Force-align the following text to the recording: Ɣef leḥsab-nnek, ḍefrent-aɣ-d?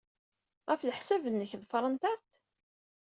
Ɣef 0.69 0.81
leḥsab-nnek, 0.83 1.51
ḍefrent-aɣ-d? 1.61 2.31